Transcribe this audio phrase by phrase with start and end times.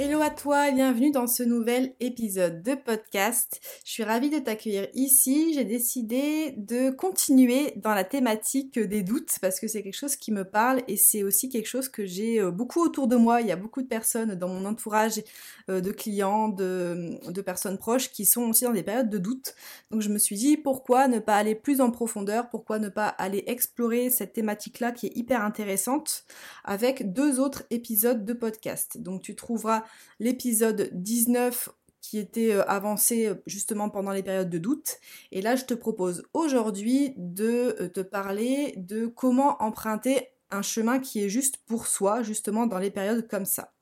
[0.00, 3.60] Hello à toi bienvenue dans ce nouvel épisode de podcast.
[3.84, 5.52] Je suis ravie de t'accueillir ici.
[5.54, 10.30] J'ai décidé de continuer dans la thématique des doutes parce que c'est quelque chose qui
[10.30, 13.40] me parle et c'est aussi quelque chose que j'ai euh, beaucoup autour de moi.
[13.40, 15.20] Il y a beaucoup de personnes dans mon entourage
[15.68, 19.56] euh, de clients, de, de personnes proches qui sont aussi dans des périodes de doute.
[19.90, 23.08] Donc je me suis dit pourquoi ne pas aller plus en profondeur, pourquoi ne pas
[23.08, 26.24] aller explorer cette thématique-là qui est hyper intéressante
[26.62, 28.98] avec deux autres épisodes de podcast?
[28.98, 29.82] Donc tu trouveras
[30.20, 31.70] l'épisode 19
[32.08, 34.98] qui était euh, avancé euh, justement pendant les périodes de doute.
[35.32, 40.98] Et là, je te propose aujourd'hui de euh, te parler de comment emprunter un chemin
[40.98, 43.72] qui est juste pour soi, justement dans les périodes comme ça.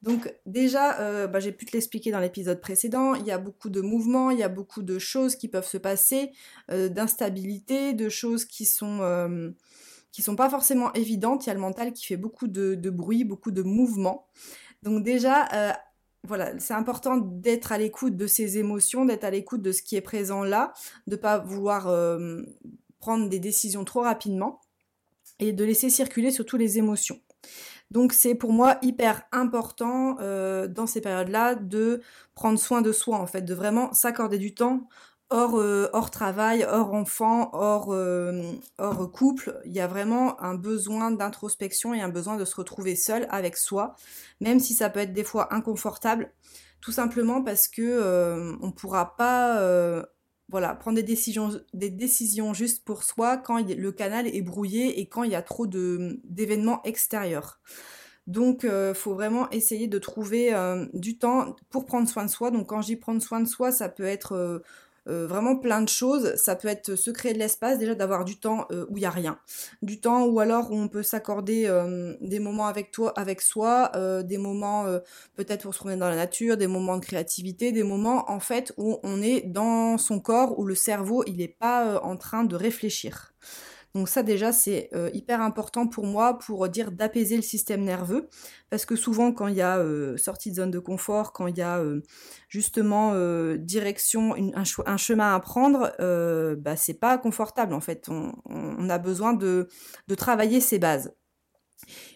[0.00, 3.80] Donc déjà, bah, j'ai pu te l'expliquer dans l'épisode précédent, il y a beaucoup de
[3.80, 6.30] mouvements, il y a beaucoup de choses qui peuvent se passer,
[6.68, 9.00] d'instabilité, de choses qui sont
[10.12, 11.44] qui sont pas forcément évidentes.
[11.44, 14.28] Il y a le mental qui fait beaucoup de, de bruit, beaucoup de mouvements.
[14.82, 15.72] Donc déjà, euh,
[16.24, 19.96] voilà, c'est important d'être à l'écoute de ses émotions, d'être à l'écoute de ce qui
[19.96, 20.72] est présent là,
[21.06, 22.42] de pas vouloir euh,
[23.00, 24.60] prendre des décisions trop rapidement
[25.38, 27.20] et de laisser circuler surtout les émotions.
[27.90, 32.02] Donc c'est pour moi hyper important euh, dans ces périodes-là de
[32.34, 34.88] prendre soin de soi en fait, de vraiment s'accorder du temps
[35.30, 40.54] hors, euh, hors travail, hors enfant, hors, euh, hors couple, il y a vraiment un
[40.54, 43.94] besoin d'introspection et un besoin de se retrouver seul avec soi,
[44.40, 46.32] même si ça peut être des fois inconfortable,
[46.80, 49.60] tout simplement parce que euh, on pourra pas
[50.50, 55.06] voilà, prendre des décisions, des décisions juste pour soi quand le canal est brouillé et
[55.06, 57.60] quand il y a trop d'événements extérieurs.
[58.26, 60.54] Donc, il faut vraiment essayer de trouver
[60.94, 62.50] du temps pour prendre soin de soi.
[62.50, 64.60] Donc, quand je dis prendre soin de soi, ça peut être euh,
[65.08, 66.34] vraiment plein de choses.
[66.36, 69.06] Ça peut être se créer de l'espace, déjà d'avoir du temps euh, où il n'y
[69.06, 69.38] a rien.
[69.82, 73.92] Du temps où alors on peut s'accorder euh, des moments avec toi, avec soi,
[74.24, 74.86] des moments
[75.34, 78.72] peut-être pour se promener dans la nature, des moments de créativité, des moments en fait
[78.76, 82.56] où on est dans son corps, où le cerveau il n'est pas en train de
[82.56, 83.32] réfléchir.
[83.94, 88.28] Donc ça déjà c'est euh, hyper important pour moi pour dire d'apaiser le système nerveux
[88.70, 91.56] parce que souvent quand il y a euh, sortie de zone de confort, quand il
[91.56, 92.02] y a euh,
[92.48, 93.14] justement
[93.56, 95.92] direction, un, chemin à prendre,
[96.56, 98.08] bah c'est pas confortable en fait.
[98.08, 99.68] On, a besoin de,
[100.16, 101.14] travailler ses bases.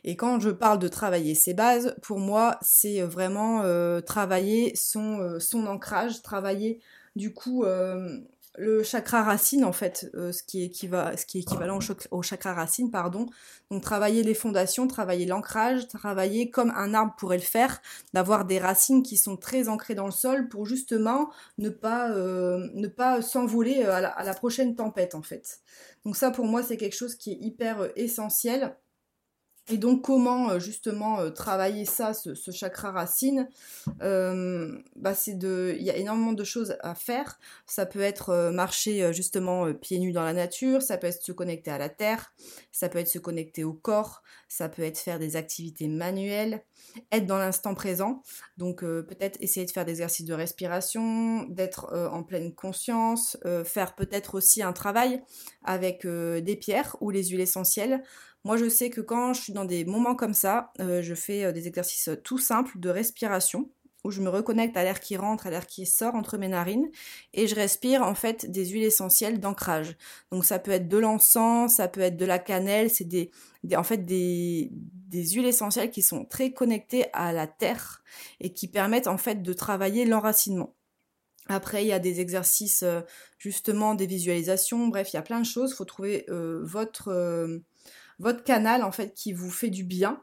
[0.05, 3.63] Et quand je parle de travailler ses bases, pour moi, c'est vraiment
[4.03, 6.81] travailler son ancrage, travailler
[7.17, 7.65] du coup
[8.57, 11.79] le chakra racine en fait, euh, ce, qui est équivalent
[12.11, 13.27] au, chakra racine, pardon.
[13.71, 17.81] Donc travailler les fondations, travailler l'ancrage, travailler comme un arbre pourrait le faire,
[18.13, 23.23] d'avoir des racines qui sont très ancrées dans le sol pour justement ne pas euh,
[23.23, 25.61] s'envoler euh, à, à, la prochaine tempête en fait.
[26.05, 28.77] Donc ça pour moi c'est quelque chose qui est hyper essentiel
[29.69, 33.49] et donc comment euh, justement euh, travailler ça, ce, chakra racine
[34.03, 37.39] euh, bah c'est de, il y a énormément de choses à faire.
[37.67, 41.71] Ça peut être marcher justement pieds nus dans la nature, ça peut être se connecter
[41.71, 42.33] à la terre,
[42.73, 46.65] ça peut être se connecter au corps, ça peut être faire des activités manuelles,
[47.11, 48.23] être dans l'instant présent.
[48.59, 54.35] Donc peut-être essayer de faire des exercices de respiration, d'être en pleine conscience, faire peut-être
[54.35, 55.23] aussi un travail
[55.65, 58.03] avec des pierres ou les huiles essentielles.
[58.45, 61.45] Moi, je sais que quand je suis dans des moments comme ça, euh, je fais
[61.45, 63.71] euh, des exercices euh, tout simples de respiration
[64.05, 66.91] où je me reconnecte à l'air qui rentre, à l'air qui sort entre mes narines,
[67.35, 69.97] et je respire en fait des huiles essentielles d'ancrage.
[70.33, 73.31] Donc ça peut être de l'encens, ça peut être de la cannelle, c'est des,
[73.77, 78.03] en fait des, des huiles essentielles qui sont très connectées à la terre
[78.41, 80.75] et qui permettent en fait de travailler l'enracinement.
[81.47, 82.85] Après, il y a des exercices,
[83.39, 85.73] justement, des visualisations, bref, il y a plein de choses.
[85.73, 87.11] Il faut trouver votre,
[88.23, 90.23] votre canal en fait qui vous fait du bien.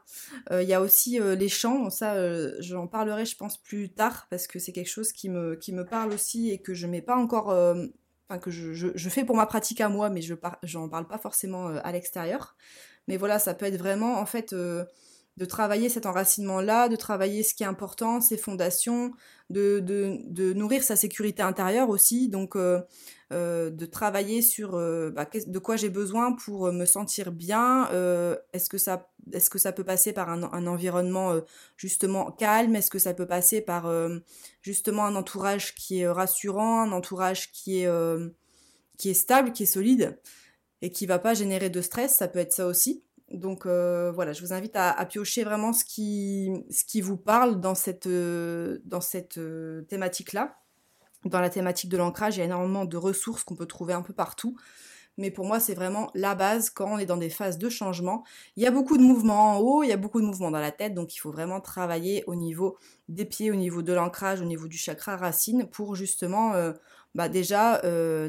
[0.50, 3.90] Euh, il y a aussi euh, les chants, ça euh, j'en parlerai je pense plus
[3.90, 6.86] tard parce que c'est quelque chose qui me, qui me parle aussi et que je
[6.86, 10.34] mets pas encore, enfin que je, je, fais pour ma pratique à moi mais je
[10.62, 12.56] j'en parle pas forcément à l'extérieur.
[13.06, 14.54] Mais voilà, ça peut être vraiment en fait
[15.40, 19.12] de travailler cet enracinement-là, de travailler ce qui est important, ses fondations,
[19.48, 22.82] de, de, nourrir sa sécurité intérieure aussi, donc euh,
[23.32, 27.88] euh, de travailler sur euh, bah, de quoi j'ai besoin pour me sentir bien,
[28.52, 31.40] est-ce que ça est-ce que ça peut passer par un, environnement
[31.76, 32.76] justement calme?
[32.76, 33.90] Est-ce que ça peut passer par
[34.60, 37.88] justement un entourage qui est rassurant, un entourage qui est,
[38.98, 40.18] qui est stable, qui est solide
[40.82, 42.16] et qui va pas générer de stress?
[42.16, 43.04] Ça peut être ça aussi.
[43.30, 49.00] Donc voilà, je vous invite à, piocher vraiment ce qui, vous parle dans cette, dans
[49.00, 49.38] cette
[49.88, 50.56] thématique-là.
[51.26, 54.02] Dans la thématique de l'ancrage, il y a énormément de ressources qu'on peut trouver un
[54.02, 54.56] peu partout
[55.20, 58.24] mais pour moi c'est vraiment la base quand on est dans des phases de changement.
[58.56, 60.60] Il y a beaucoup de mouvements en haut, il y a beaucoup de mouvements dans
[60.60, 62.78] la tête, donc il faut vraiment travailler au niveau
[63.08, 66.72] des pieds, au niveau de l'ancrage, au niveau du chakra racine pour justement euh,
[67.14, 68.28] bah déjà euh,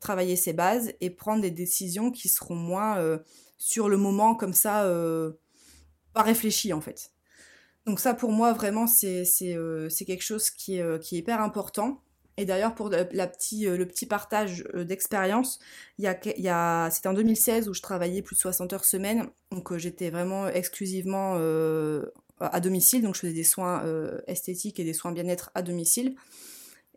[0.00, 3.18] travailler ses bases et prendre des décisions qui seront moins euh,
[3.62, 4.84] sur le moment comme ça,
[6.12, 7.12] pas réfléchi en fait.
[7.86, 9.24] Donc ça pour moi vraiment c'est
[10.06, 12.02] quelque chose qui est, qui est hyper important.
[12.38, 15.58] Et d'ailleurs, pour la petit, euh, le petit partage euh, d'expérience,
[15.98, 18.84] il y a, y a, c'était en 2016 où je travaillais plus de 60 heures
[18.84, 21.34] semaine, donc euh, j'étais vraiment exclusivement
[22.40, 23.84] à domicile, donc je faisais des soins
[24.26, 26.16] esthétiques et des soins bien-être à domicile.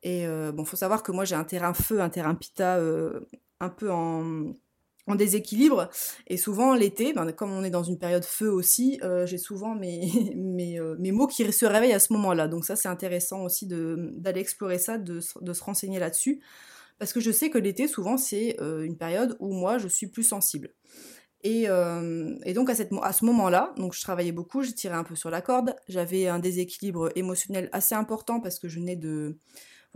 [0.02, 2.80] Et bon, faut savoir que moi j'ai un terrain feu, un terrain pita
[3.60, 4.54] un peu en,
[5.07, 5.90] en déséquilibre.
[6.28, 9.75] Et souvent, l'été, ben, comme on est dans une période feu aussi, euh, j'ai souvent
[9.75, 10.12] mes,
[10.80, 12.48] euh, mes, mots qui se réveillent à ce moment-là.
[12.48, 16.42] Donc ça, c'est intéressant aussi d'aller explorer ça, de, de se renseigner là-dessus.
[16.98, 20.07] Parce que je sais que l'été, souvent, c'est euh, une période où moi, je suis
[20.07, 20.74] plus sensible.
[21.44, 21.68] Et,
[22.44, 25.13] et donc à, cette, à ce moment-là, donc je travaillais beaucoup, je tirais un peu
[25.13, 29.38] sur la corde, j'avais un déséquilibre émotionnel assez important parce que je venais de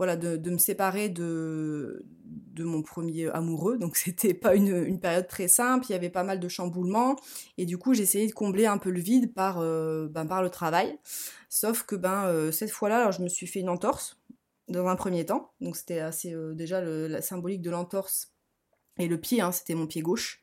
[0.00, 3.76] voilà, de, me séparer de, de mon premier amoureux.
[3.76, 7.16] Donc c'était pas une, période très simple, il y avait pas mal de chamboulements.
[7.58, 10.48] Et du coup, j'essayais de combler un peu le vide par, euh, ben, par le
[10.48, 10.98] travail.
[11.50, 14.18] Sauf que ben, euh, cette fois-là, je me suis fait une entorse
[14.68, 15.52] dans un premier temps.
[15.60, 18.32] Donc c'était assez euh, déjà la symbolique de l'entorse.
[18.98, 20.40] Et le pied, hein, c'était mon pied gauche.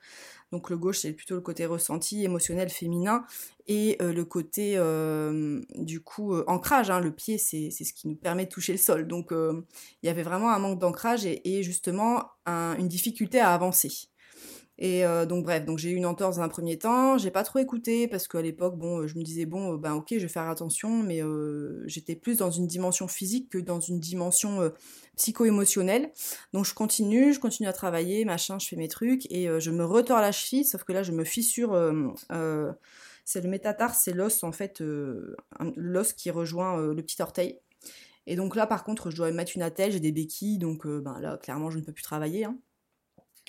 [0.51, 3.25] Donc le gauche, c'est plutôt le côté ressenti, émotionnel, féminin,
[3.67, 6.89] et euh, le côté, euh, du coup, euh, ancrage.
[6.89, 7.01] Hein.
[7.01, 9.07] le pied, c'est ce qui nous permet de toucher le sol.
[9.07, 13.91] Donc il y avait vraiment un manque d'ancrage et, justement une difficulté à avancer.
[14.79, 17.43] Et euh, donc bref, donc j'ai eu une entorse dans un premier temps, j'ai pas
[17.43, 20.19] trop écouté parce qu'à l'époque, bon, euh, je me disais bon, euh, ben ok, je
[20.19, 21.21] vais faire attention, mais
[21.85, 24.71] j'étais plus dans une dimension physique que dans une dimension
[25.15, 26.11] psycho-émotionnelle.
[26.53, 29.83] Donc je continue, je continue à travailler, machin, je fais mes trucs et je me
[29.83, 31.71] retords la cheville, sauf que là je me fissure.
[33.25, 34.81] c'est le métatarse, c'est l'os en fait,
[35.75, 37.59] l'os qui rejoint le petit orteil.
[38.27, 41.19] Et donc là par contre, je dois mettre une attelle, j'ai des béquilles, donc ben
[41.19, 42.45] là clairement je ne peux plus travailler.
[42.45, 42.57] Hein.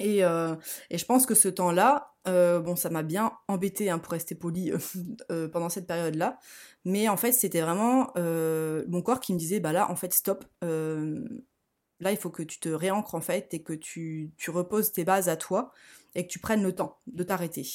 [0.00, 0.56] Euh,
[0.90, 4.34] et, je pense que ce temps-là, euh, bon, ça m'a bien embêté hein, pour rester
[4.34, 4.72] poli
[5.30, 6.38] euh, pendant cette période-là.
[6.84, 10.44] Mais en fait, c'était vraiment mon corps qui me disait, bah là, en fait, stop.
[10.62, 15.28] là, il faut que tu te réancres en fait et que tu, reposes tes bases
[15.28, 15.72] à toi
[16.14, 17.66] et que tu prennes le temps de t'arrêter.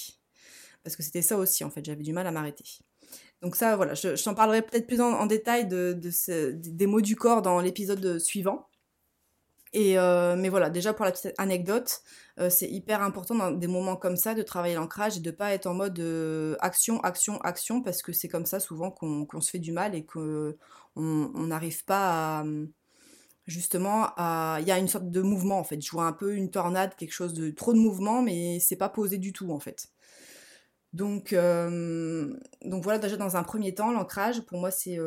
[0.84, 2.66] Parce que c'était ça aussi, en fait, j'avais du mal à m'arrêter.
[3.42, 6.00] Donc ça, voilà, je, t'en parlerai peut-être plus en, détail de,
[6.54, 8.68] des mots du corps dans l'épisode suivant.
[9.74, 12.02] Et euh, mais voilà, déjà pour la petite anecdote,
[12.40, 15.54] euh, c'est hyper important dans des moments comme ça de travailler l'ancrage et de pas
[15.54, 19.50] être en mode euh, action, action, action, parce que c'est comme ça souvent qu'on se
[19.50, 20.54] fait du mal et qu'on
[20.96, 22.46] n'arrive pas à
[23.48, 25.82] justement à il y a une sorte de mouvement en fait.
[25.82, 28.90] Je vois un peu une tornade, quelque chose de trop de mouvement, mais c'est pas
[28.90, 29.88] posé du tout en fait.
[30.94, 35.00] Donc, donc voilà, déjà dans un premier temps, l'ancrage, pour moi, c'est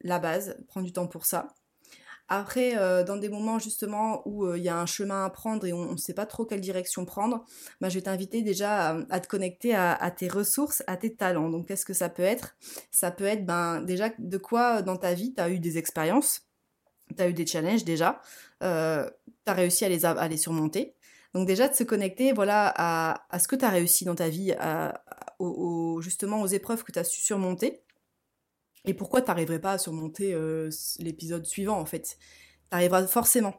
[0.00, 1.48] la base, prendre du temps pour ça.
[2.32, 5.66] Après, euh, dans des moments justement où euh, il y a un chemin à prendre
[5.66, 7.44] et on ne sait pas trop quelle direction prendre,
[7.80, 11.50] bah, je vais t'inviter déjà à, te connecter à, tes ressources, à tes talents.
[11.50, 12.54] Donc qu'est-ce que ça peut être?
[12.92, 16.42] Ça peut être ben, déjà de quoi dans ta vie tu as eu des expériences,
[17.16, 18.22] tu as eu des challenges déjà,
[18.62, 19.10] euh,
[19.44, 20.94] tu as réussi à les, à les surmonter.
[21.34, 24.52] Donc déjà de se connecter voilà, à, ce que tu as réussi dans ta vie,
[24.52, 25.02] à,
[25.98, 27.82] justement aux épreuves que tu as su surmonter
[28.84, 32.18] et pourquoi t'arriverais pas à surmonter euh, l'épisode suivant en fait?
[32.70, 33.54] T'arriveras forcément.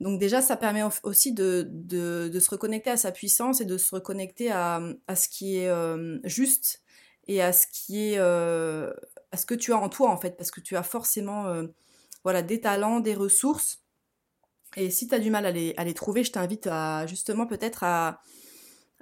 [0.00, 3.94] Donc déjà, ça permet aussi de, de, se reconnecter à sa puissance et de se
[3.94, 6.82] reconnecter à, à ce qui est euh, juste
[7.28, 8.92] et à ce qui est euh,
[9.30, 11.64] à ce que tu as en toi en fait, parce que tu as forcément
[12.24, 13.84] voilà des talents, des ressources.
[14.76, 17.46] Et si tu as du mal à les, à les trouver, je t'invite à justement
[17.46, 18.20] peut-être à,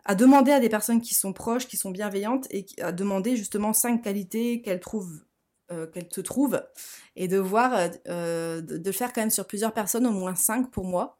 [0.04, 3.72] à demander à des personnes qui sont proches, qui sont bienveillantes, et à demander justement
[3.72, 5.24] cinq qualités qu'elles trouvent
[5.74, 6.62] euh, qu'elle te trouve
[7.16, 10.70] et de voir, euh, euh, de, faire quand même sur plusieurs personnes, au moins cinq
[10.70, 11.18] pour moi.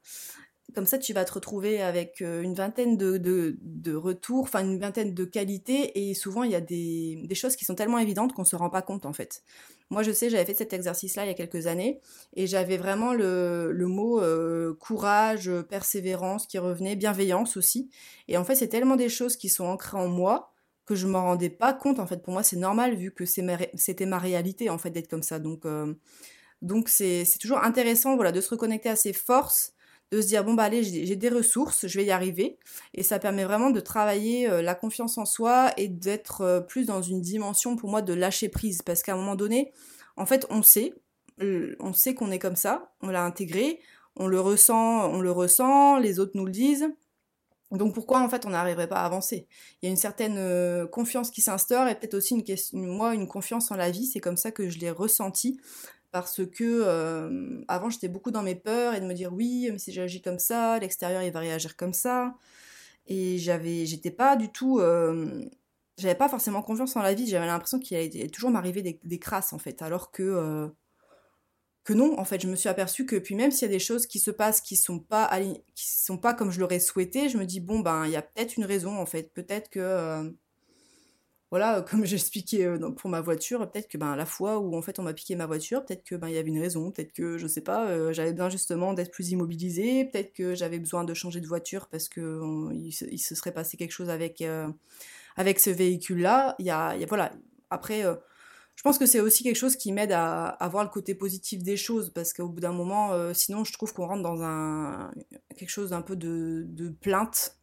[0.75, 5.15] Comme ça, tu vas te retrouver avec une vingtaine de, de, retours, enfin une vingtaine
[5.15, 8.43] de qualités, et souvent il y a des, des choses qui sont tellement évidentes qu'on
[8.43, 9.45] ne se rend pas compte en fait.
[9.91, 12.01] Moi, je sais, j'avais fait cet exercice-là il y a quelques années,
[12.35, 14.21] et j'avais vraiment le, le mot
[14.81, 17.89] courage, persévérance qui revenait, bienveillance aussi.
[18.27, 20.54] Et en fait, c'est tellement des choses qui sont ancrées en moi
[20.87, 21.99] que je m'en rendais pas compte.
[21.99, 25.23] En fait, pour moi, c'est normal vu que c'était ma réalité en fait d'être comme
[25.23, 25.39] ça.
[25.39, 25.95] Donc, euh,
[26.63, 29.75] donc c'est toujours intéressant, voilà, de se reconnecter à ses forces,
[30.11, 32.59] de se dire bon bah allez, j'ai des ressources, je vais y arriver,
[32.93, 36.87] et ça permet vraiment de travailler euh, la confiance en soi et d'être euh, plus
[36.87, 39.73] dans une dimension pour moi de lâcher prise, parce qu'à un moment donné,
[40.17, 40.95] en fait, on sait,
[41.41, 43.81] on sait qu'on est comme ça, on l'a intégré,
[44.17, 46.87] on le ressent, on le ressent, les autres nous le disent.
[47.77, 49.47] Donc pourquoi en fait on n'arriverait pas à avancer?
[49.83, 53.15] Il y a une certaine euh, confiance qui s'instaure et peut-être aussi une question, moi
[53.15, 55.61] une confiance en la vie, c'est comme ça que je l'ai ressenti
[56.13, 59.79] parce que euh, avant j'étais beaucoup dans mes peurs et de me dire oui mais
[59.79, 62.35] si j'agis comme ça, l'extérieur il va réagir comme ça.
[63.07, 65.45] Et j'avais j'étais pas du tout euh,
[65.99, 69.19] j'avais pas forcément confiance en la vie, j'avais l'impression qu'il allait toujours m'arriver des, des,
[69.19, 69.83] crasses en fait.
[69.83, 70.73] Alors que
[71.85, 73.79] que non, en fait, je me suis aperçue que puis même s'il y a des
[73.79, 75.31] choses qui se passent qui sont pas
[75.75, 78.23] qui sont pas comme je l'aurais souhaité, je me dis bon ben il y a
[78.23, 80.31] peut-être une raison en fait, peut-être que euh,
[81.51, 84.99] voilà, comme j'expliquais euh, pour ma voiture, peut-être que ben la fois où en fait
[84.99, 87.37] on m'a piqué ma voiture, peut-être que ben il y avait une raison, peut-être que
[87.37, 91.13] je sais pas, euh, j'avais besoin justement d'être plus immobilisée, peut-être que j'avais besoin de
[91.13, 92.41] changer de voiture parce que
[92.73, 94.43] il, se, serait passé quelque chose avec
[95.37, 97.33] avec ce véhicule là, il y a voilà,
[97.71, 98.05] après
[98.77, 101.77] je pense que c'est aussi quelque chose qui m'aide à, voir le côté positif des
[101.77, 105.11] choses parce qu'au bout d'un moment, euh, sinon je trouve qu'on rentre dans
[105.57, 107.57] quelque chose d'un peu de, plainte.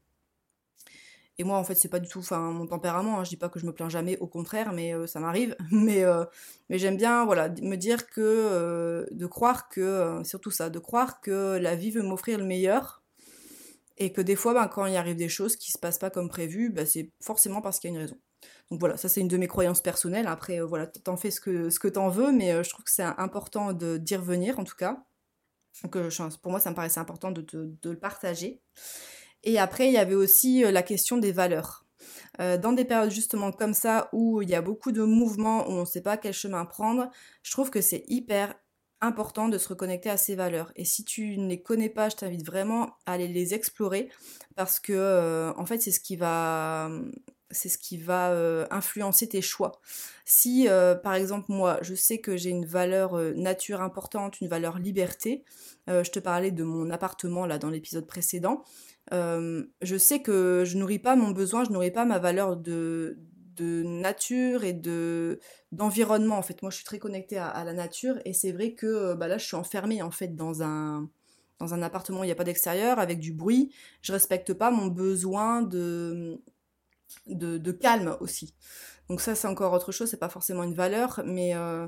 [1.38, 3.20] Et moi, en fait, c'est pas du tout, mon tempérament.
[3.20, 5.56] Hein, je dis pas que je me plains jamais, au contraire, mais euh, ça m'arrive.
[5.72, 6.24] Mais, euh,
[6.70, 11.58] mais j'aime bien, voilà, me dire que, de croire que, surtout ça, de croire que
[11.58, 13.02] la vie veut m'offrir le meilleur
[13.98, 16.30] et que des fois, ben, quand il arrive des choses qui se passent pas comme
[16.30, 18.18] prévu, ben, c'est forcément parce qu'il y a une raison.
[18.72, 20.28] Donc voilà, ça c'est une de mes croyances personnelles.
[20.28, 22.86] Après, euh, voilà, t'en fais ce que, ce que t'en veux, mais euh, je trouve
[22.86, 25.04] que c'est important d'y revenir en tout cas.
[25.84, 26.10] Donc euh,
[26.42, 27.46] pour moi, ça me paraissait important de,
[27.84, 28.62] le partager.
[29.44, 31.86] Et après, il y avait aussi la question des valeurs.
[32.40, 35.82] dans des périodes justement comme ça où il y a beaucoup de mouvements, où on
[35.82, 37.10] ne sait pas quel chemin prendre,
[37.44, 38.54] je trouve que c'est hyper
[39.02, 40.72] important de se reconnecter à ces valeurs.
[40.76, 44.10] Et si tu ne les connais pas, je t'invite vraiment à aller les explorer
[44.56, 46.90] parce que en fait c'est ce qui va
[47.52, 49.74] c'est ce qui va euh, influencer tes choix.
[50.26, 54.48] Si, euh, par exemple, moi, je sais que j'ai une valeur euh, nature importante, une
[54.48, 55.44] valeur liberté,
[55.88, 58.64] je te parlais de mon appartement là dans l'épisode précédent,
[59.12, 63.18] je sais que je nourris pas mon besoin, je nourris pas ma valeur de,
[63.60, 65.40] nature et de
[65.72, 69.14] d'environnement en fait moi je suis très connectée à, la nature et c'est vrai que
[69.14, 71.08] bah là je suis enfermée en fait dans un
[71.60, 74.72] dans un appartement où il n'y a pas d'extérieur avec du bruit je respecte pas
[74.72, 76.42] mon besoin de
[77.28, 78.54] de, calme aussi.
[79.10, 81.88] Donc ça, c'est encore autre chose, c'est pas forcément une valeur, mais, euh,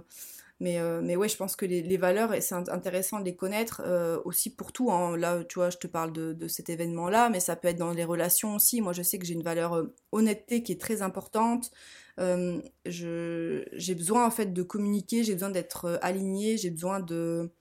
[0.60, 3.82] mais, euh, mais ouais, je pense que les, valeurs, et c'est intéressant de les connaître
[3.86, 4.92] euh, aussi pour tout.
[4.92, 5.18] Hein.
[5.18, 8.06] Là, tu vois, je te parle de, cet événement-là, mais ça peut être dans les
[8.06, 8.82] relations aussi.
[8.82, 11.72] Moi, je sais que j'ai une valeur honnêteté qui est très importante.
[12.18, 17.52] j'ai besoin, en fait, de communiquer, j'ai besoin d'être aligné, j'ai besoin de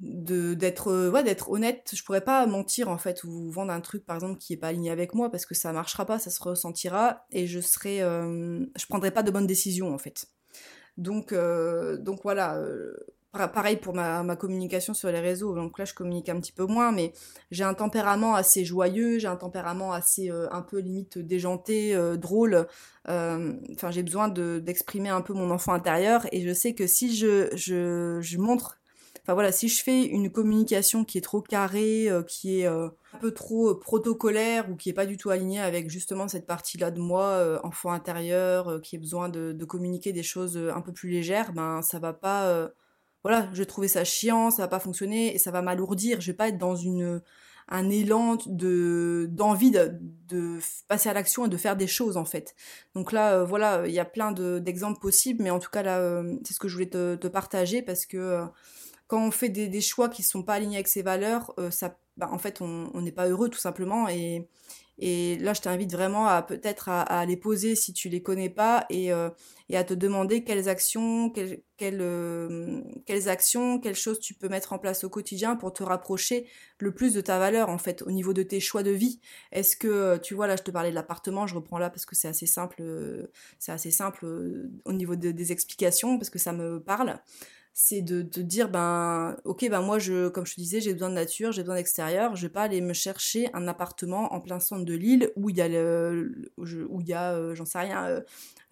[0.00, 3.80] de d'être euh, ouais d'être honnête je pourrais pas mentir en fait ou vendre un
[3.80, 6.30] truc par exemple qui est pas aligné avec moi parce que ça marchera pas ça
[6.30, 10.26] se ressentira et je serai euh, je prendrai pas de bonnes décisions en fait.
[10.96, 12.58] Donc euh, donc voilà
[13.32, 15.54] pareil pour ma, ma, communication sur les réseaux.
[15.54, 17.12] Donc là je communique un petit peu moins mais
[17.50, 22.66] j'ai un tempérament assez joyeux j'ai un tempérament assez un peu limite déjanté drôle.
[23.06, 27.14] Enfin j'ai besoin de d'exprimer un peu mon enfant intérieur et je sais que si
[27.14, 28.79] je, je montre
[29.34, 33.18] Voilà, si je fais une communication qui est trop carrée, euh, qui est euh, un
[33.18, 36.90] peu trop euh, protocolaire ou qui est pas du tout alignée avec justement cette partie-là
[36.90, 41.52] de moi, enfant intérieur, qui a besoin de, communiquer des choses un peu plus légères,
[41.52, 42.70] ben ça va pas.
[43.22, 46.20] voilà, je vais trouver ça chiant, ça va pas fonctionner et ça va m'alourdir.
[46.20, 47.22] Je vais pas être dans une
[47.72, 50.58] un élan de d'envie de,
[50.88, 52.54] passer à l'action et de faire des choses en fait.
[52.94, 56.54] Donc là, voilà, il y a plein d'exemples possibles, mais en tout cas là, c'est
[56.54, 58.44] ce que je voulais te partager parce que
[59.10, 62.28] quand on fait des, choix qui sont pas alignés avec ses valeurs, euh, ça, bah,
[62.30, 64.06] en fait, on n'est pas heureux tout simplement.
[64.08, 64.46] Et,
[65.40, 69.12] là, je t'invite vraiment à peut-être à, les poser si tu les connais pas et,
[69.12, 69.28] euh,
[69.74, 74.72] à te demander quelles actions, quelles, quelles, euh, quelles actions, quelles choses tu peux mettre
[74.74, 76.46] en place au quotidien pour te rapprocher
[76.78, 79.20] le plus de ta valeur en fait au niveau de tes choix de vie.
[79.50, 82.14] Est-ce que tu vois là, je te parlais de l'appartement, je reprends là parce que
[82.14, 82.82] c'est assez simple,
[83.58, 84.26] c'est assez simple
[84.84, 87.18] au niveau des explications parce que ça me parle
[87.82, 91.14] c'est de, dire ben ok ben moi je comme je te disais j'ai besoin de
[91.14, 94.84] nature j'ai besoin d'extérieur je vais pas aller me chercher un appartement en plein centre
[94.84, 98.04] de l'île où il y a le, où il y a euh, j'en sais rien
[98.04, 98.20] euh,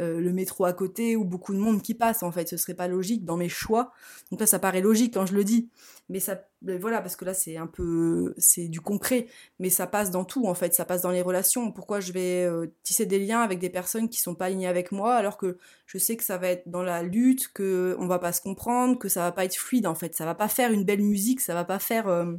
[0.01, 2.49] euh, le métro à côté ou beaucoup de monde qui passe en fait.
[2.49, 3.91] Ce serait pas logique dans mes choix.
[4.31, 5.71] Donc là ça paraît logique quand je le dis.
[6.09, 9.27] Mais ça voilà, parce que là c'est un peu, c'est du concret,
[9.59, 11.71] mais ça passe dans tout en fait, ça passe dans les relations.
[11.73, 14.91] Pourquoi je vais euh, tisser des liens avec des personnes qui sont pas alignées avec
[14.91, 18.19] moi, alors que je sais que ça va être dans la lutte, que on va
[18.19, 20.73] pas se comprendre, que ça va pas être fluide en fait, ça va pas faire
[20.73, 22.35] une belle musique, ça va pas faire euh,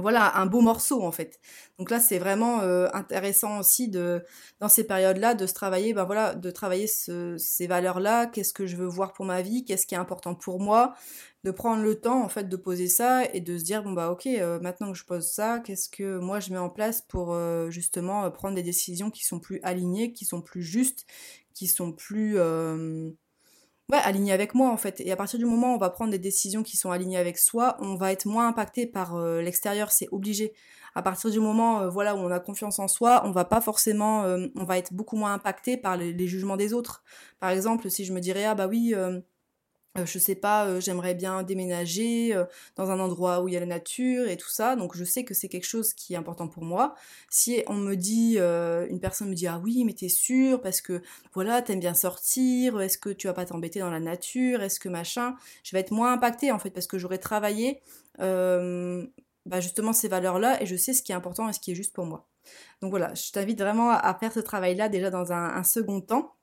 [0.00, 1.40] voilà un beau morceau en fait.
[1.78, 4.24] Donc là c'est vraiment euh, intéressant aussi de
[4.60, 8.76] dans ces périodes-là de se travailler ben voilà de travailler ces valeurs-là, qu'est-ce que je
[8.76, 10.94] veux voir pour ma vie, qu'est-ce qui est important pour moi,
[11.44, 14.10] de prendre le temps en fait de poser ça et de se dire bon bah
[14.10, 17.32] ok euh, maintenant que je pose ça, qu'est-ce que moi je mets en place pour
[17.32, 21.06] euh, justement prendre des décisions qui sont plus alignées, qui sont plus justes,
[21.54, 22.38] qui sont plus
[23.90, 25.00] ouais, aligné avec moi en fait.
[25.00, 27.38] Et à partir du moment où on va prendre des décisions qui sont alignées avec
[27.38, 30.52] soi, on va être moins impacté par euh, l'extérieur, c'est obligé.
[30.94, 33.60] À partir du moment euh, voilà où on a confiance en soi, on va pas
[33.60, 37.02] forcément, euh, on va être beaucoup moins impacté par les, les, jugements des autres.
[37.38, 38.94] Par exemple, si je me dirais ah bah oui
[39.98, 42.44] euh, je sais pas, euh, j'aimerais bien déménager euh,
[42.76, 45.24] dans un endroit où il y a la nature et tout ça, donc je sais
[45.24, 46.94] que c'est quelque chose qui est important pour moi.
[47.28, 51.02] Si on me dit, une personne me dit ah oui mais t'es sûr parce que
[51.34, 54.88] voilà t'aimes bien sortir, est-ce que tu vas pas t'embêter dans la nature, est-ce que
[54.88, 57.80] machin, je vais être moins impactée en fait parce que j'aurais travaillé
[58.18, 61.74] bah justement ces valeurs-là et je sais ce qui est important et ce qui est
[61.74, 62.28] juste pour moi.
[62.82, 66.36] Donc voilà, je t'invite vraiment à faire ce travail-là déjà dans un second temps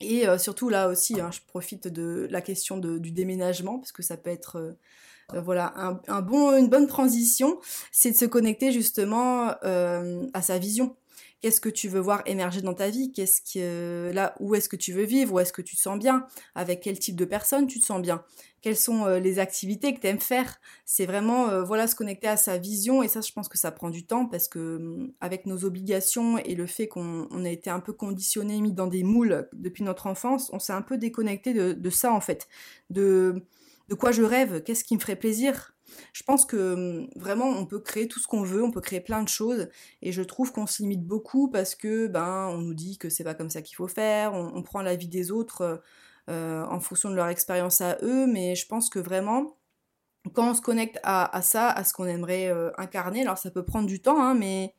[0.00, 4.02] et euh, surtout là aussi, hein, je profite de la question du déménagement, parce que
[4.02, 4.72] ça peut être euh,
[5.34, 7.58] euh, voilà un, bon, une bonne transition,
[7.90, 10.96] c'est de se connecter justement à sa vision.
[11.40, 13.12] Qu'est-ce que tu veux voir émerger dans ta vie?
[13.12, 15.34] Qu'est-ce que là où est-ce que tu veux vivre?
[15.34, 16.26] Où est-ce que tu te sens bien?
[16.56, 18.24] Avec quel type de personne tu te sens bien?
[18.60, 20.60] Quelles sont euh, les activités que tu aimes faire?
[20.84, 23.70] C'est vraiment euh, voilà se connecter à sa vision et ça je pense que ça
[23.70, 27.70] prend du temps parce que hum, avec nos obligations et le fait qu'on a été
[27.70, 31.54] un peu conditionné, mis dans des moules depuis notre enfance, on s'est un peu déconnecté
[31.54, 32.48] de, de ça en fait,
[32.90, 33.44] de
[33.88, 35.74] de quoi je rêve, qu'est-ce qui me ferait plaisir,
[36.12, 39.00] je pense que hum, vraiment on peut créer tout ce qu'on veut, on peut créer
[39.00, 39.68] plein de choses
[40.02, 43.24] et je trouve qu'on se limite beaucoup parce que ben on nous dit que c'est
[43.24, 45.76] pas comme ça qu'il faut faire, on, prend la vie des autres euh,
[46.30, 49.56] euh, en fonction de leur expérience à eux, mais je pense que vraiment
[50.34, 53.64] quand on se connecte à, ça, à ce qu'on aimerait euh, incarner, alors ça peut
[53.64, 54.74] prendre du temps, hein, mais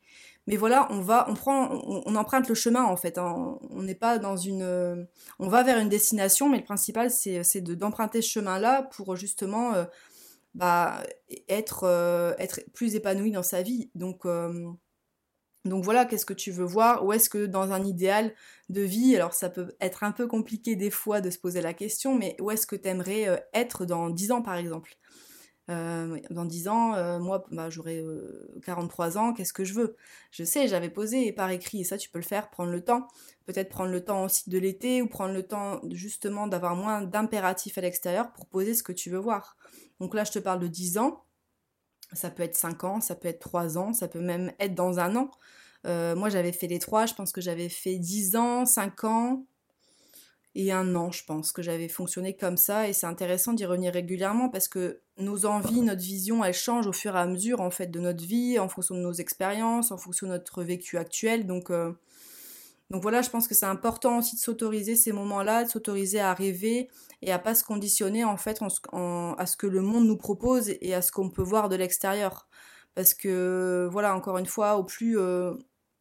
[0.48, 3.20] mais voilà, on va, on prend, on, emprunte le chemin en fait.
[3.20, 3.60] Hein.
[3.70, 8.22] On n'est pas dans une, on va vers une destination, mais le principal c'est d'emprunter
[8.24, 9.74] ce chemin-là pour justement
[10.54, 11.04] bah,
[11.48, 13.92] être, euh, être plus épanoui dans sa vie.
[13.96, 14.72] Donc, euh,
[15.66, 17.06] donc voilà, qu'est-ce que tu veux voir?
[17.06, 18.34] Ou est-ce que dans un idéal
[18.70, 21.74] de vie, alors ça peut être un peu compliqué des fois de se poser la
[21.74, 24.98] question, mais où est-ce que tu aimerais euh, être dans 10 ans par exemple?
[25.70, 28.04] Dans 10 ans, moi, bah, j'aurai
[28.64, 29.96] 43 ans, qu'est-ce que je veux?
[30.32, 33.08] Je sais, j'avais posé par écrit, et ça tu peux le faire, prendre le temps.
[33.46, 37.78] Peut-être prendre le temps aussi de l'été, ou prendre le temps justement d'avoir moins d'impératifs
[37.78, 39.58] à l'extérieur pour poser ce que tu veux voir.
[40.00, 41.24] Donc là, je te parle de 10 ans.
[42.14, 45.00] Ça peut être 5 ans, ça peut être 3 ans, ça peut même être dans
[45.00, 45.30] un an.
[45.86, 47.06] Euh, moi, j'avais fait les trois.
[47.06, 49.46] Je pense que j'avais fait 10 ans, 5 ans
[50.56, 52.88] et un an, je pense, que j'avais fonctionné comme ça.
[52.88, 56.94] Et c'est intéressant d'y revenir régulièrement parce que nos envies, notre vision, elles changent au
[56.94, 59.98] fur et à mesure, en fait, de notre vie, en fonction de nos expériences, en
[59.98, 61.46] fonction de notre vécu actuel.
[61.46, 61.94] Donc, euh,
[62.90, 66.90] voilà, je pense que c'est important aussi de s'autoriser ces moments-là, de s'autoriser à rêver
[67.22, 70.96] et à pas se conditionner en fait à ce que le monde nous propose et
[70.96, 72.48] à ce qu'on peut voir de l'extérieur.
[72.96, 75.54] Parce que voilà, encore une fois, au plus, euh,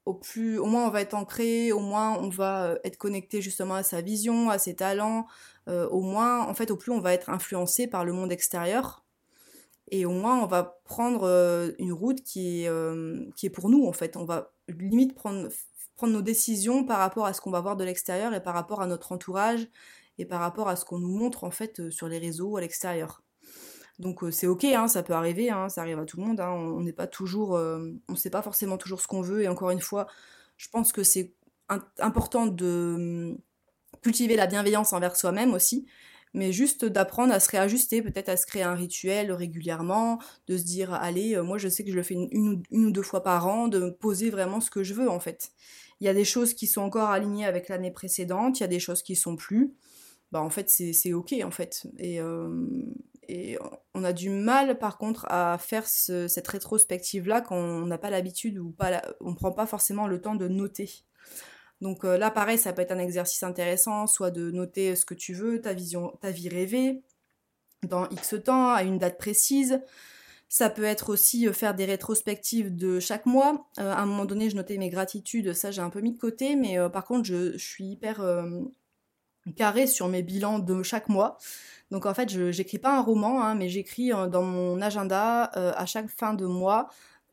[0.09, 3.43] au plus, au moins on va être ancré, au moins on va euh, être connecté
[3.43, 5.27] justement à sa vision, à ses talents,
[5.69, 9.05] euh, au moins, en fait, au plus on va être influencé par le monde extérieur.
[9.91, 14.17] Et au moins on va prendre une route qui est, pour nous en fait.
[14.17, 15.49] On va limite prendre
[15.97, 18.81] prendre nos décisions par rapport à ce qu'on va voir de l'extérieur et par rapport
[18.81, 19.67] à notre entourage
[20.17, 22.61] et par rapport à ce qu'on nous montre en fait euh, sur les réseaux à
[22.61, 23.23] l'extérieur.
[23.99, 26.41] Donc euh, c'est ok, hein, ça peut arriver, hein, ça arrive à tout le monde.
[26.41, 29.43] Hein, on n'est pas toujours, euh, on sait pas forcément toujours ce qu'on veut.
[29.43, 30.07] Et encore une fois,
[30.57, 31.35] je pense que c'est
[31.99, 33.39] important de hum,
[34.03, 35.87] cultiver la bienveillance envers soi-même aussi,
[36.33, 40.63] mais juste d'apprendre à se réajuster, peut-être à se créer un rituel régulièrement, de se
[40.63, 43.69] dire allez, moi je sais que je le fais une, ou deux fois par an,
[43.69, 45.51] de poser vraiment ce que je veux en fait.
[46.01, 48.69] Il y a des choses qui sont encore alignées avec l'année précédente, il y a
[48.69, 49.75] des choses qui sont plus.
[50.31, 51.87] Bah en fait c'est ok en fait.
[51.99, 52.67] Et, euh,
[53.29, 53.59] et
[53.95, 58.11] on a du mal par contre à faire cette rétrospective là quand on n'a pas
[58.11, 60.91] l'habitude ou pas on prend pas forcément le temps de noter.
[61.81, 65.15] Donc euh, là pareil ça peut être un exercice intéressant, soit de noter ce que
[65.15, 67.03] tu veux, ta vision, ta vie rêvée,
[67.87, 69.81] dans X temps, à une date précise.
[70.49, 73.69] Ça peut être aussi euh, faire des rétrospectives de chaque mois.
[73.79, 76.19] Euh, à un moment donné, je notais mes gratitudes, ça j'ai un peu mis de
[76.19, 78.23] côté, mais par contre, je, suis hyper
[79.55, 81.39] carré sur mes bilans de chaque mois.
[81.91, 85.87] Donc en fait, je j'écris pas un roman, hein, mais j'écris dans mon agenda à
[85.87, 86.89] chaque fin de mois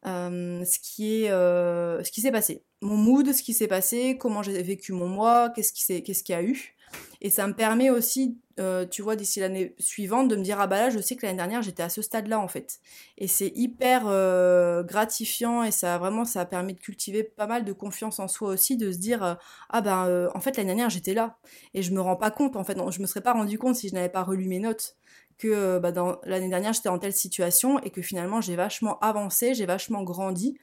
[0.06, 4.62] ce qui est ce qui s'est passé, mon mood, ce qui s'est passé, comment j'ai
[4.62, 6.75] vécu mon mois, qu'est-ce qui qu'est-ce qu'il y a eu.
[7.22, 10.68] Et ça me permet aussi, euh, tu vois, d'ici l'année suivante, de me dire ah
[10.68, 12.80] bah là, je sais que l'année dernière j'étais à ce stade-là en fait.
[13.18, 17.66] Et c'est hyper euh, gratifiant et ça vraiment ça a permis de cultiver pas mal
[17.66, 19.34] de confiance en soi aussi, de se dire euh,
[19.70, 21.38] ah ben en fait l'année dernière j'étais là.
[21.74, 23.76] Et je me rends pas compte en fait, non, je me serais pas rendu compte
[23.76, 24.96] si je n'avais pas relu mes notes
[25.38, 25.92] que bah,
[26.26, 30.58] l'année dernière j'étais dans telle situation et que finalement j'ai vachement avancé, j'ai vachement grandi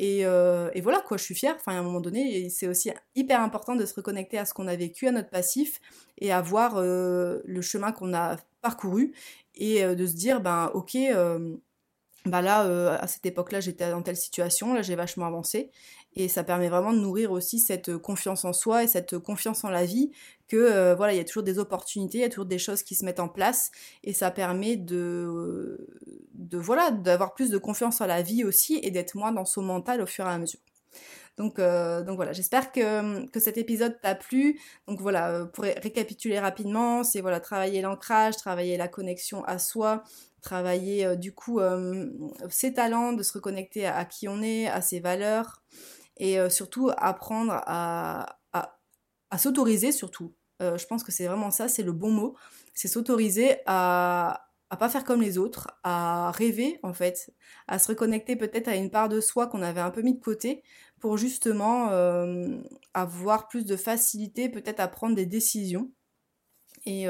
[0.00, 1.54] euh, et, voilà, quoi, je suis fière.
[1.56, 4.66] Enfin, à un moment donné, c'est aussi hyper important de se reconnecter à ce qu'on
[4.66, 5.80] a vécu, à notre passif,
[6.18, 9.12] et à voir euh, le chemin qu'on a parcouru,
[9.54, 10.96] et euh, de se dire, ben, ok,
[12.26, 15.70] bah là, à cette époque-là, j'étais dans telle situation, là, j'ai vachement avancé,
[16.16, 19.70] et ça permet vraiment de nourrir aussi cette confiance en soi et cette confiance en
[19.70, 20.10] la vie
[20.48, 22.82] que euh, voilà il y a toujours des opportunités il y a toujours des choses
[22.82, 23.70] qui se mettent en place
[24.02, 25.78] et ça permet de
[26.52, 30.00] voilà d'avoir plus de confiance en la vie aussi et d'être moins dans son mental
[30.00, 30.60] au fur et à mesure
[31.36, 34.60] donc, euh, donc voilà, j'espère que, que cet épisode t'a plu.
[34.86, 40.04] Donc voilà, euh, pour récapituler rapidement, c'est voilà, travailler l'ancrage, travailler la connexion à soi,
[40.42, 41.58] travailler du coup
[42.50, 45.62] ses talents, de se reconnecter à, qui on est, à ses valeurs,
[46.16, 50.32] et euh, surtout apprendre à, à, s'autoriser surtout.
[50.62, 52.36] Euh, je pense que c'est vraiment ça, c'est le bon mot.
[52.72, 57.32] C'est s'autoriser à, à pas faire comme les autres, à rêver en fait,
[57.66, 60.20] à se reconnecter peut-être à une part de soi qu'on avait un peu mis de
[60.20, 60.62] côté
[61.00, 62.58] pour justement euh,
[62.94, 65.90] avoir plus de facilité peut-être à prendre des décisions.
[66.86, 67.06] Et,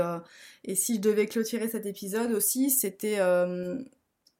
[0.62, 3.18] et, si je devais clôturer cet épisode aussi, c'était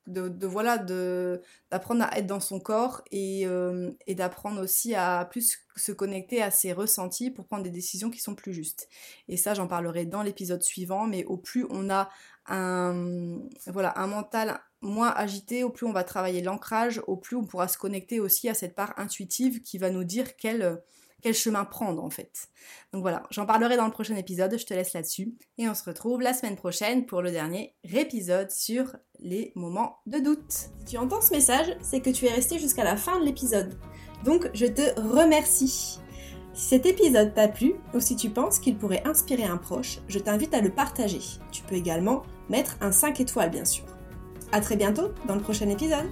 [0.06, 5.58] de, voilà d'apprendre à être dans son corps et, euh, et d'apprendre aussi à plus
[5.76, 8.88] se connecter à ses ressentis pour prendre des décisions qui sont plus justes.
[9.28, 12.10] Et ça j'en parlerai dans l'épisode suivant mais au plus on a
[12.46, 17.44] un voilà un mental moins agité au plus on va travailler l'ancrage au plus on
[17.44, 20.82] pourra se connecter aussi à cette part intuitive qui va nous dire quelle
[21.24, 22.48] quel chemin prendre en fait.
[22.92, 25.32] Donc voilà, j'en parlerai dans le prochain épisode, je te laisse là-dessus.
[25.56, 30.18] Et on se retrouve la semaine prochaine pour le dernier épisode sur les moments de
[30.18, 30.50] doute.
[30.50, 33.78] Si tu entends ce message, c'est que tu es resté jusqu'à la fin de l'épisode.
[34.22, 35.98] Donc je te remercie.
[36.52, 40.18] Si cet épisode t'a plu ou si tu penses qu'il pourrait inspirer un proche, je
[40.18, 41.20] t'invite à le partager.
[41.52, 43.86] Tu peux également mettre un 5 étoiles bien sûr.
[44.52, 46.04] A très bientôt dans le prochain épisode.